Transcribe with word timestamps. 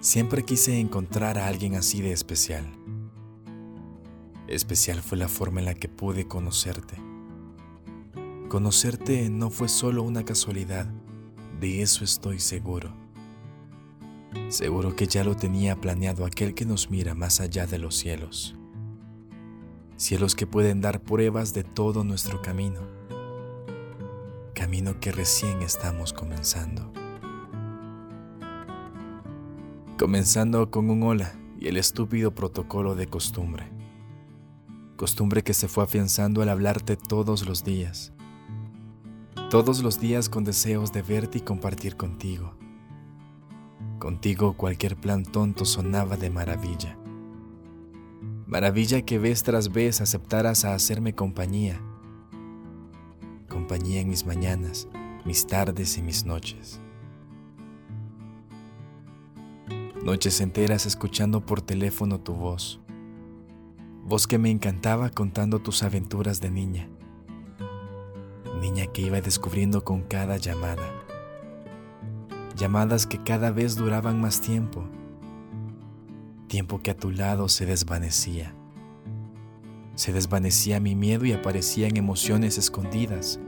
Siempre 0.00 0.44
quise 0.44 0.78
encontrar 0.78 1.38
a 1.38 1.48
alguien 1.48 1.74
así 1.74 2.00
de 2.00 2.12
especial. 2.12 2.64
Especial 4.46 5.02
fue 5.02 5.18
la 5.18 5.26
forma 5.26 5.58
en 5.58 5.66
la 5.66 5.74
que 5.74 5.88
pude 5.88 6.28
conocerte. 6.28 6.94
Conocerte 8.48 9.28
no 9.28 9.50
fue 9.50 9.68
solo 9.68 10.04
una 10.04 10.24
casualidad, 10.24 10.86
de 11.60 11.82
eso 11.82 12.04
estoy 12.04 12.38
seguro. 12.38 12.94
Seguro 14.48 14.94
que 14.94 15.08
ya 15.08 15.24
lo 15.24 15.34
tenía 15.34 15.74
planeado 15.74 16.24
aquel 16.24 16.54
que 16.54 16.64
nos 16.64 16.90
mira 16.90 17.16
más 17.16 17.40
allá 17.40 17.66
de 17.66 17.78
los 17.78 17.96
cielos. 17.96 18.54
Cielos 19.96 20.36
que 20.36 20.46
pueden 20.46 20.80
dar 20.80 21.02
pruebas 21.02 21.54
de 21.54 21.64
todo 21.64 22.04
nuestro 22.04 22.40
camino. 22.40 22.82
Camino 24.54 25.00
que 25.00 25.10
recién 25.10 25.60
estamos 25.60 26.12
comenzando. 26.12 26.92
Comenzando 29.98 30.70
con 30.70 30.90
un 30.90 31.02
hola 31.02 31.34
y 31.58 31.66
el 31.66 31.76
estúpido 31.76 32.32
protocolo 32.32 32.94
de 32.94 33.08
costumbre. 33.08 33.68
Costumbre 34.94 35.42
que 35.42 35.52
se 35.54 35.66
fue 35.66 35.82
afianzando 35.82 36.40
al 36.40 36.50
hablarte 36.50 36.96
todos 36.96 37.48
los 37.48 37.64
días. 37.64 38.12
Todos 39.50 39.82
los 39.82 39.98
días 39.98 40.28
con 40.28 40.44
deseos 40.44 40.92
de 40.92 41.02
verte 41.02 41.38
y 41.38 41.40
compartir 41.40 41.96
contigo. 41.96 42.54
Contigo 43.98 44.56
cualquier 44.56 44.94
plan 44.94 45.24
tonto 45.24 45.64
sonaba 45.64 46.16
de 46.16 46.30
maravilla. 46.30 46.96
Maravilla 48.46 49.02
que 49.02 49.18
vez 49.18 49.42
tras 49.42 49.72
vez 49.72 50.00
aceptaras 50.00 50.64
a 50.64 50.74
hacerme 50.74 51.16
compañía. 51.16 51.82
Compañía 53.48 54.02
en 54.02 54.10
mis 54.10 54.24
mañanas, 54.24 54.86
mis 55.24 55.44
tardes 55.48 55.98
y 55.98 56.02
mis 56.02 56.24
noches. 56.24 56.80
Noches 60.04 60.40
enteras 60.40 60.86
escuchando 60.86 61.44
por 61.44 61.60
teléfono 61.60 62.20
tu 62.20 62.32
voz. 62.32 62.80
Voz 64.04 64.28
que 64.28 64.38
me 64.38 64.48
encantaba 64.48 65.10
contando 65.10 65.58
tus 65.58 65.82
aventuras 65.82 66.40
de 66.40 66.50
niña. 66.50 66.88
Niña 68.60 68.86
que 68.86 69.02
iba 69.02 69.20
descubriendo 69.20 69.84
con 69.84 70.02
cada 70.02 70.36
llamada. 70.36 70.88
Llamadas 72.56 73.06
que 73.06 73.22
cada 73.22 73.50
vez 73.50 73.74
duraban 73.74 74.20
más 74.20 74.40
tiempo. 74.40 74.84
Tiempo 76.46 76.80
que 76.80 76.92
a 76.92 76.96
tu 76.96 77.10
lado 77.10 77.48
se 77.48 77.66
desvanecía. 77.66 78.54
Se 79.96 80.12
desvanecía 80.12 80.78
mi 80.78 80.94
miedo 80.94 81.24
y 81.26 81.32
aparecían 81.32 81.96
emociones 81.96 82.56
escondidas. 82.56 83.40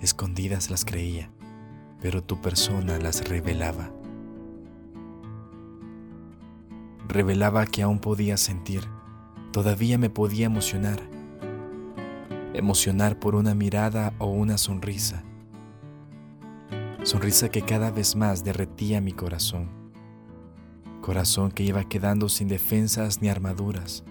Escondidas 0.00 0.70
las 0.70 0.84
creía, 0.84 1.30
pero 2.00 2.22
tu 2.22 2.40
persona 2.40 2.98
las 2.98 3.28
revelaba. 3.28 3.90
Revelaba 7.12 7.66
que 7.66 7.82
aún 7.82 7.98
podía 7.98 8.36
sentir, 8.36 8.88
todavía 9.52 9.98
me 9.98 10.10
podía 10.10 10.46
emocionar. 10.46 10.98
Emocionar 12.54 13.18
por 13.18 13.34
una 13.34 13.54
mirada 13.54 14.14
o 14.18 14.26
una 14.26 14.58
sonrisa. 14.58 15.22
Sonrisa 17.02 17.50
que 17.50 17.62
cada 17.62 17.90
vez 17.90 18.16
más 18.16 18.44
derretía 18.44 19.00
mi 19.00 19.12
corazón. 19.12 19.68
Corazón 21.00 21.50
que 21.50 21.64
iba 21.64 21.84
quedando 21.84 22.28
sin 22.28 22.48
defensas 22.48 23.20
ni 23.20 23.28
armaduras. 23.28 24.04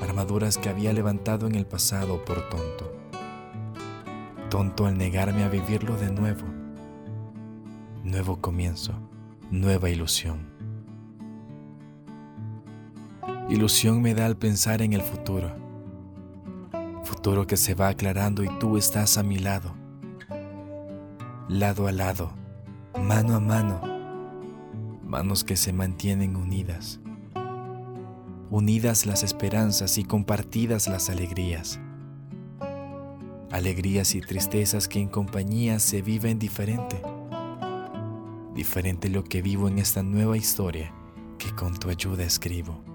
Armaduras 0.00 0.58
que 0.58 0.68
había 0.68 0.92
levantado 0.92 1.46
en 1.46 1.56
el 1.56 1.66
pasado 1.66 2.24
por 2.24 2.48
tonto. 2.48 2.92
Tonto 4.48 4.86
al 4.86 4.96
negarme 4.96 5.44
a 5.44 5.48
vivirlo 5.48 5.96
de 5.96 6.10
nuevo. 6.10 6.46
Nuevo 8.04 8.40
comienzo, 8.40 8.94
nueva 9.50 9.90
ilusión. 9.90 10.59
Ilusión 13.50 14.00
me 14.00 14.14
da 14.14 14.26
al 14.26 14.36
pensar 14.36 14.80
en 14.80 14.92
el 14.92 15.02
futuro. 15.02 15.50
Futuro 17.02 17.48
que 17.48 17.56
se 17.56 17.74
va 17.74 17.88
aclarando 17.88 18.44
y 18.44 18.48
tú 18.60 18.76
estás 18.76 19.18
a 19.18 19.24
mi 19.24 19.40
lado. 19.40 19.74
Lado 21.48 21.88
a 21.88 21.92
lado, 21.92 22.32
mano 22.96 23.34
a 23.34 23.40
mano. 23.40 23.80
Manos 25.02 25.42
que 25.42 25.56
se 25.56 25.72
mantienen 25.72 26.36
unidas. 26.36 27.00
Unidas 28.50 29.04
las 29.04 29.24
esperanzas 29.24 29.98
y 29.98 30.04
compartidas 30.04 30.86
las 30.86 31.10
alegrías. 31.10 31.80
Alegrías 33.50 34.14
y 34.14 34.20
tristezas 34.20 34.86
que 34.86 35.00
en 35.00 35.08
compañía 35.08 35.80
se 35.80 36.02
viven 36.02 36.38
diferente. 36.38 37.02
Diferente 38.54 39.08
lo 39.08 39.24
que 39.24 39.42
vivo 39.42 39.66
en 39.66 39.80
esta 39.80 40.04
nueva 40.04 40.36
historia 40.36 40.94
que 41.36 41.52
con 41.52 41.76
tu 41.76 41.90
ayuda 41.90 42.22
escribo. 42.22 42.89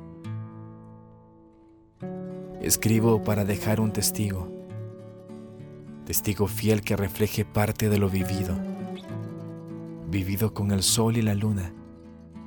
Escribo 2.66 3.24
para 3.24 3.46
dejar 3.46 3.80
un 3.80 3.94
testigo, 3.94 4.48
testigo 6.04 6.48
fiel 6.48 6.82
que 6.82 6.96
refleje 6.96 7.46
parte 7.46 7.90
de 7.90 8.00
lo 8.00 8.10
vivido, 8.10 8.58
vivido 10.10 10.52
con 10.52 10.72
el 10.72 10.82
sol 10.82 11.16
y 11.16 11.22
la 11.22 11.36
luna, 11.36 11.72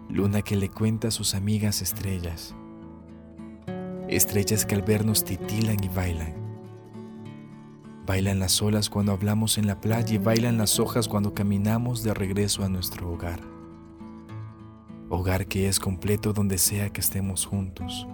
luna 0.09 0.43
que 0.43 0.57
le 0.57 0.71
cuenta 0.71 1.07
a 1.07 1.11
sus 1.13 1.37
amigas 1.37 1.83
estrellas, 1.83 2.57
estrellas 4.09 4.67
que 4.67 4.75
al 4.75 4.83
vernos 4.83 5.23
titilan 5.23 5.77
y 5.85 5.89
bailan. 5.89 6.35
Bailan 8.05 8.41
las 8.41 8.61
olas 8.61 8.91
cuando 8.91 9.13
hablamos 9.13 9.57
en 9.57 9.69
la 9.69 9.81
playa 9.81 10.17
y 10.17 10.19
bailan 10.19 10.59
las 10.59 10.81
hojas 10.81 11.07
cuando 11.07 11.33
caminamos 11.33 12.03
de 12.03 12.13
regreso 12.13 12.65
a 12.65 12.69
nuestro 12.69 13.09
hogar. 13.09 13.39
Hogar 15.11 15.47
que 15.47 15.69
es 15.69 15.79
completo 15.79 16.33
donde 16.33 16.59
sea 16.59 16.91
que 16.91 17.03
estemos 17.03 17.47
juntos 17.47 18.09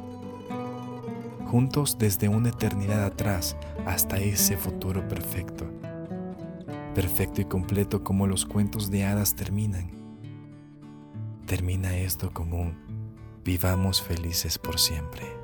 juntos 1.55 1.99
desde 1.99 2.29
una 2.29 2.49
eternidad 2.49 3.05
atrás 3.05 3.57
hasta 3.87 4.19
ese 4.19 4.57
futuro 4.57 5.07
perfecto. 5.07 5.65
Perfecto 6.97 7.43
y 7.43 7.45
completo 7.45 8.03
como 8.03 8.27
los 8.27 8.45
cuentos 8.45 8.91
de 8.91 9.05
hadas 9.05 9.37
terminan. 9.37 9.89
Termina 11.47 11.97
esto 11.97 12.33
como 12.33 12.61
un 12.61 12.75
vivamos 13.45 14.03
felices 14.03 14.59
por 14.59 14.81
siempre. 14.81 15.44